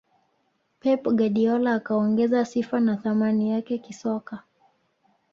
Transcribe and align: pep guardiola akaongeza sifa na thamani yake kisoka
pep 0.79 1.05
guardiola 1.09 1.73
akaongeza 1.73 2.45
sifa 2.45 2.79
na 2.79 2.97
thamani 2.97 3.51
yake 3.51 3.77
kisoka 3.77 4.43